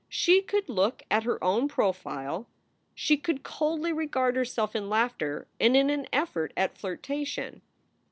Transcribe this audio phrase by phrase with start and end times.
[0.09, 2.47] She could look at her own profile.
[2.95, 7.61] She could coldly regard herself in laughter and in an effort at flirtation.